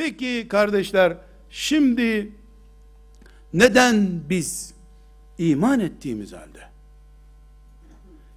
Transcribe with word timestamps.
Peki 0.00 0.46
kardeşler, 0.48 1.16
şimdi 1.50 2.32
neden 3.54 4.20
biz 4.28 4.74
iman 5.38 5.80
ettiğimiz 5.80 6.32
halde 6.32 6.60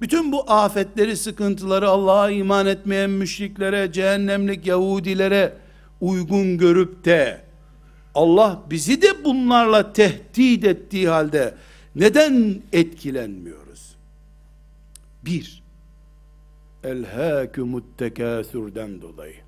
bütün 0.00 0.32
bu 0.32 0.50
afetleri, 0.50 1.16
sıkıntıları 1.16 1.88
Allah'a 1.88 2.30
iman 2.30 2.66
etmeyen 2.66 3.10
müşriklere, 3.10 3.92
cehennemlik 3.92 4.66
Yahudilere 4.66 5.56
uygun 6.00 6.58
görüp 6.58 7.04
de 7.04 7.40
Allah 8.14 8.62
bizi 8.70 9.02
de 9.02 9.24
bunlarla 9.24 9.92
tehdit 9.92 10.64
ettiği 10.64 11.08
halde 11.08 11.54
neden 11.94 12.62
etkilenmiyoruz? 12.72 13.96
Bir, 15.24 15.62
elhâkumut 16.84 17.98
tekâsürden 17.98 19.02
dolayı. 19.02 19.46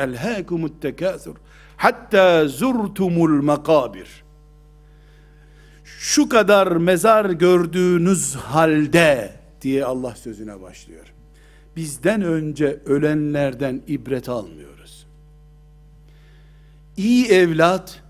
Elhâkumut 0.00 0.82
tekâsür. 0.82 1.34
Hatta 1.76 2.48
zurtumul 2.48 3.42
makabir. 3.42 4.24
Şu 5.84 6.28
kadar 6.28 6.66
mezar 6.66 7.30
gördüğünüz 7.30 8.34
halde 8.34 9.32
diye 9.62 9.84
Allah 9.84 10.14
sözüne 10.14 10.62
başlıyor. 10.62 11.12
Bizden 11.76 12.22
önce 12.22 12.80
ölenlerden 12.86 13.82
ibret 13.86 14.28
almıyoruz. 14.28 15.06
İyi 16.96 17.26
evlat, 17.26 18.02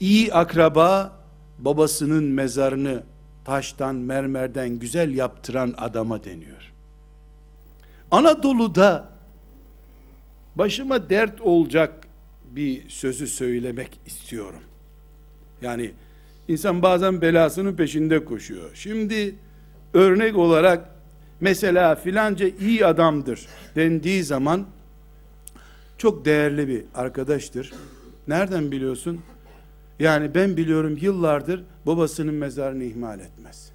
iyi 0.00 0.34
akraba 0.34 1.20
babasının 1.58 2.24
mezarını 2.24 3.02
taştan, 3.44 3.94
mermerden 3.94 4.68
güzel 4.68 5.14
yaptıran 5.14 5.74
adama 5.78 6.24
deniyor. 6.24 6.72
Anadolu'da 8.10 9.08
başıma 10.56 11.10
dert 11.10 11.40
olacak 11.40 12.06
bir 12.50 12.88
sözü 12.88 13.26
söylemek 13.26 14.00
istiyorum. 14.06 14.60
Yani 15.62 15.90
insan 16.48 16.82
bazen 16.82 17.20
belasının 17.20 17.76
peşinde 17.76 18.24
koşuyor. 18.24 18.70
Şimdi 18.74 19.34
örnek 19.94 20.36
olarak 20.36 20.88
mesela 21.40 21.94
filanca 21.94 22.48
iyi 22.60 22.86
adamdır 22.86 23.46
dendiği 23.76 24.24
zaman 24.24 24.66
çok 25.98 26.24
değerli 26.24 26.68
bir 26.68 26.84
arkadaştır. 26.94 27.72
Nereden 28.28 28.72
biliyorsun? 28.72 29.20
Yani 29.98 30.34
ben 30.34 30.56
biliyorum 30.56 30.98
yıllardır 31.00 31.64
babasının 31.86 32.34
mezarını 32.34 32.84
ihmal 32.84 33.20
etmez. 33.20 33.70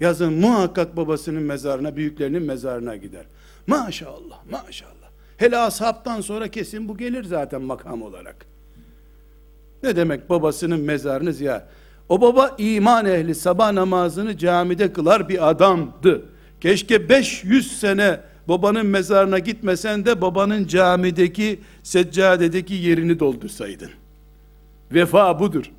Yazın 0.00 0.32
muhakkak 0.32 0.96
babasının 0.96 1.42
mezarına, 1.42 1.96
büyüklerinin 1.96 2.42
mezarına 2.42 2.96
gider. 2.96 3.24
Maşallah, 3.66 4.38
maşallah. 4.50 5.03
Hele 5.44 5.58
ashabtan 5.58 6.20
sonra 6.20 6.48
kesin 6.48 6.88
bu 6.88 6.96
gelir 6.96 7.24
zaten 7.24 7.62
makam 7.62 8.02
olarak. 8.02 8.46
Ne 9.82 9.96
demek 9.96 10.30
babasının 10.30 10.80
mezarını 10.80 11.32
ziyaret? 11.32 11.64
O 12.08 12.20
baba 12.20 12.54
iman 12.58 13.06
ehli 13.06 13.34
sabah 13.34 13.72
namazını 13.72 14.38
camide 14.38 14.92
kılar 14.92 15.28
bir 15.28 15.50
adamdı. 15.50 16.22
Keşke 16.60 17.08
500 17.08 17.80
sene 17.80 18.20
babanın 18.48 18.86
mezarına 18.86 19.38
gitmesen 19.38 20.04
de 20.04 20.20
babanın 20.20 20.66
camideki 20.66 21.60
seccadedeki 21.82 22.74
yerini 22.74 23.20
doldursaydın. 23.20 23.90
Vefa 24.92 25.40
budur. 25.40 25.70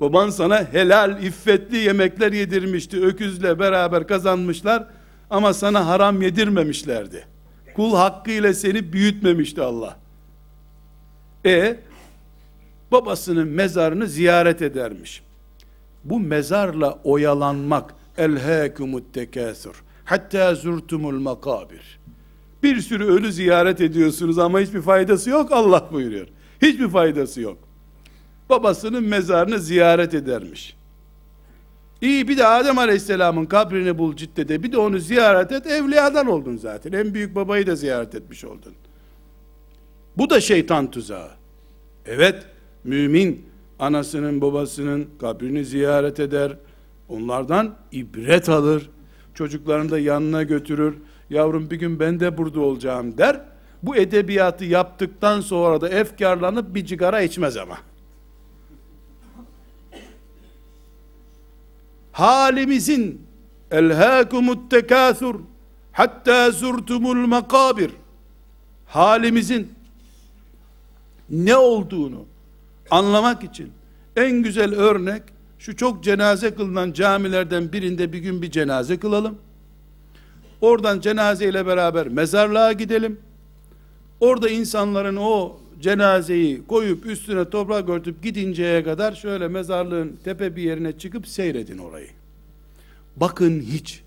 Baban 0.00 0.30
sana 0.30 0.72
helal, 0.72 1.22
iffetli 1.22 1.76
yemekler 1.76 2.32
yedirmişti. 2.32 3.04
Öküzle 3.04 3.58
beraber 3.58 4.06
kazanmışlar 4.06 4.84
ama 5.30 5.54
sana 5.54 5.86
haram 5.86 6.22
yedirmemişlerdi. 6.22 7.37
Kul 7.78 7.94
hakkıyla 7.94 8.54
seni 8.54 8.92
büyütmemişti 8.92 9.62
Allah. 9.62 9.96
E 11.46 11.76
babasının 12.92 13.48
mezarını 13.48 14.06
ziyaret 14.06 14.62
edermiş. 14.62 15.22
Bu 16.04 16.20
mezarla 16.20 16.98
oyalanmak 17.04 17.94
elhâkumut 18.16 19.14
tekâsür 19.14 19.82
hatta 20.04 20.54
zurtumul 20.54 21.18
makabir. 21.18 21.98
Bir 22.62 22.80
sürü 22.80 23.04
ölü 23.04 23.32
ziyaret 23.32 23.80
ediyorsunuz 23.80 24.38
ama 24.38 24.60
hiçbir 24.60 24.82
faydası 24.82 25.30
yok 25.30 25.52
Allah 25.52 25.88
buyuruyor. 25.92 26.26
Hiçbir 26.62 26.88
faydası 26.88 27.40
yok. 27.40 27.58
Babasının 28.50 29.04
mezarını 29.04 29.58
ziyaret 29.58 30.14
edermiş. 30.14 30.76
İyi 32.02 32.28
bir 32.28 32.38
de 32.38 32.46
Adem 32.46 32.78
Aleyhisselam'ın 32.78 33.46
kabrini 33.46 33.98
bul 33.98 34.16
Cidde'de 34.16 34.62
bir 34.62 34.72
de 34.72 34.78
onu 34.78 34.98
ziyaret 34.98 35.52
et 35.52 35.66
evliyadan 35.66 36.26
oldun 36.26 36.56
zaten. 36.56 36.92
En 36.92 37.14
büyük 37.14 37.34
babayı 37.34 37.66
da 37.66 37.76
ziyaret 37.76 38.14
etmiş 38.14 38.44
oldun. 38.44 38.72
Bu 40.16 40.30
da 40.30 40.40
şeytan 40.40 40.90
tuzağı. 40.90 41.30
Evet 42.06 42.46
mümin 42.84 43.46
anasının 43.78 44.40
babasının 44.40 45.08
kabrini 45.20 45.64
ziyaret 45.64 46.20
eder. 46.20 46.56
Onlardan 47.08 47.74
ibret 47.92 48.48
alır. 48.48 48.90
Çocuklarını 49.34 49.90
da 49.90 49.98
yanına 49.98 50.42
götürür. 50.42 50.94
Yavrum 51.30 51.70
bir 51.70 51.76
gün 51.76 52.00
ben 52.00 52.20
de 52.20 52.38
burada 52.38 52.60
olacağım 52.60 53.18
der. 53.18 53.40
Bu 53.82 53.96
edebiyatı 53.96 54.64
yaptıktan 54.64 55.40
sonra 55.40 55.80
da 55.80 55.88
efkarlanıp 55.88 56.74
bir 56.74 56.84
cigara 56.84 57.20
içmez 57.20 57.56
ama. 57.56 57.78
Halimizin 62.18 63.22
elhâkumut 63.70 64.70
tekâthur 64.70 65.34
hatta 65.92 66.50
zurtumul 66.50 67.26
makabir 67.26 67.90
halimizin 68.86 69.72
ne 71.30 71.56
olduğunu 71.56 72.24
anlamak 72.90 73.44
için 73.44 73.72
en 74.16 74.42
güzel 74.42 74.74
örnek 74.74 75.22
şu 75.58 75.76
çok 75.76 76.04
cenaze 76.04 76.54
kılınan 76.54 76.92
camilerden 76.92 77.72
birinde 77.72 78.12
bir 78.12 78.18
gün 78.18 78.42
bir 78.42 78.50
cenaze 78.50 78.98
kılalım. 78.98 79.38
Oradan 80.60 81.00
cenaze 81.00 81.48
ile 81.48 81.66
beraber 81.66 82.08
mezarlığa 82.08 82.72
gidelim. 82.72 83.20
Orada 84.20 84.48
insanların 84.48 85.16
o 85.16 85.56
cenazeyi 85.80 86.66
koyup 86.66 87.06
üstüne 87.06 87.50
toprak 87.50 87.88
örtüp 87.88 88.22
gidinceye 88.22 88.84
kadar 88.84 89.12
şöyle 89.12 89.48
mezarlığın 89.48 90.16
tepe 90.24 90.56
bir 90.56 90.62
yerine 90.62 90.98
çıkıp 90.98 91.28
seyredin 91.28 91.78
orayı. 91.78 92.08
Bakın 93.16 93.60
hiç 93.60 94.02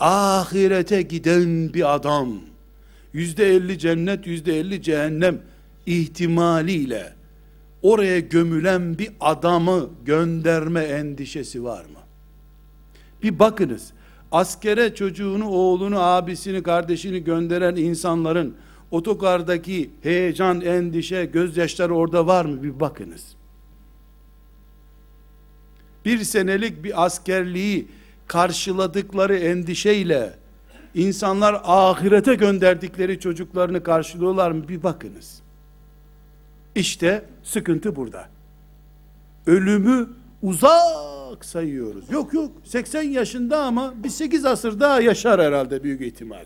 ahirete 0.00 1.02
giden 1.02 1.74
bir 1.74 1.94
adam 1.94 2.32
yüzde 3.12 3.54
elli 3.54 3.78
cennet 3.78 4.26
yüzde 4.26 4.60
elli 4.60 4.82
cehennem 4.82 5.38
ihtimaliyle 5.86 7.12
oraya 7.82 8.20
gömülen 8.20 8.98
bir 8.98 9.10
adamı 9.20 9.90
gönderme 10.04 10.80
endişesi 10.80 11.64
var 11.64 11.84
mı? 11.84 12.00
Bir 13.22 13.38
bakınız 13.38 13.92
askere 14.32 14.94
çocuğunu, 14.94 15.48
oğlunu, 15.48 16.00
abisini, 16.00 16.62
kardeşini 16.62 17.24
gönderen 17.24 17.76
insanların 17.76 18.54
otokardaki 18.90 19.90
heyecan, 20.02 20.60
endişe, 20.60 21.24
gözyaşları 21.24 21.94
orada 21.94 22.26
var 22.26 22.44
mı? 22.44 22.62
Bir 22.62 22.80
bakınız. 22.80 23.36
Bir 26.04 26.24
senelik 26.24 26.84
bir 26.84 27.04
askerliği 27.04 27.88
karşıladıkları 28.26 29.36
endişeyle 29.36 30.34
insanlar 30.94 31.60
ahirete 31.64 32.34
gönderdikleri 32.34 33.20
çocuklarını 33.20 33.82
karşılıyorlar 33.82 34.50
mı? 34.50 34.68
Bir 34.68 34.82
bakınız. 34.82 35.40
İşte 36.74 37.24
sıkıntı 37.44 37.96
burada. 37.96 38.28
Ölümü 39.46 40.08
uzak 40.42 41.44
sayıyoruz. 41.44 42.10
Yok 42.10 42.34
yok 42.34 42.52
80 42.64 43.02
yaşında 43.02 43.62
ama 43.62 43.94
bir 44.04 44.08
8 44.08 44.44
asır 44.44 44.80
daha 44.80 45.00
yaşar 45.00 45.40
herhalde 45.40 45.82
büyük 45.82 46.00
ihtimal. 46.00 46.44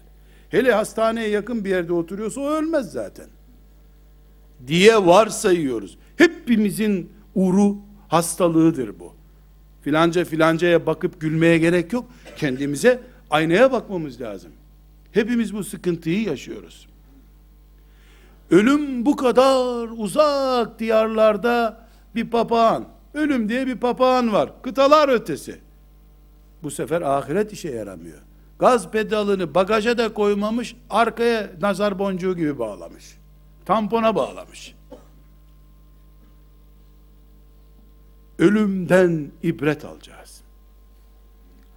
Hele 0.50 0.73
hastaneye 0.73 1.29
yakın 1.29 1.64
bir 1.64 1.70
yerde 1.70 1.93
oturuyorsa 1.93 2.41
o 2.41 2.50
ölmez 2.50 2.93
zaten. 2.93 3.26
Diye 4.67 5.06
varsayıyoruz. 5.06 5.99
Hepimizin 6.17 7.12
uru 7.35 7.76
hastalığıdır 8.08 9.00
bu. 9.00 9.14
Filanca 9.82 10.25
filancaya 10.25 10.87
bakıp 10.87 11.20
gülmeye 11.20 11.58
gerek 11.58 11.93
yok. 11.93 12.05
Kendimize 12.37 13.00
aynaya 13.31 13.73
bakmamız 13.73 14.20
lazım. 14.20 14.50
Hepimiz 15.12 15.55
bu 15.55 15.64
sıkıntıyı 15.64 16.23
yaşıyoruz. 16.23 16.88
Ölüm 18.50 19.06
bu 19.06 19.17
kadar 19.17 19.88
uzak 19.97 20.79
diyarlarda 20.79 21.87
bir 22.14 22.31
papağan. 22.31 22.85
Ölüm 23.14 23.49
diye 23.49 23.67
bir 23.67 23.76
papağan 23.76 24.32
var. 24.32 24.50
Kıtalar 24.62 25.08
ötesi. 25.08 25.58
Bu 26.62 26.70
sefer 26.70 27.02
ahiret 27.02 27.52
işe 27.52 27.70
yaramıyor. 27.70 28.19
Gaz 28.60 28.90
pedalını 28.90 29.54
bagaja 29.54 29.98
da 29.98 30.14
koymamış, 30.14 30.76
arkaya 30.90 31.50
nazar 31.60 31.98
boncuğu 31.98 32.36
gibi 32.36 32.58
bağlamış. 32.58 33.16
Tampona 33.64 34.14
bağlamış. 34.14 34.74
Ölümden 38.38 39.30
ibret 39.42 39.84
alacağız. 39.84 40.40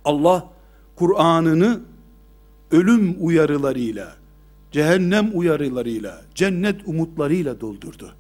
Allah 0.05 0.49
Kur'an'ını 0.95 1.81
ölüm 2.71 3.15
uyarılarıyla 3.19 4.15
cehennem 4.71 5.31
uyarılarıyla, 5.33 6.21
cennet 6.35 6.87
umutlarıyla 6.87 7.61
doldurdu. 7.61 8.15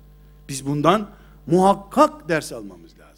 Biz 0.49 0.65
bundan 0.65 1.09
muhakkak 1.47 2.29
ders 2.29 2.53
almamız 2.53 2.91
lazım. 2.99 3.12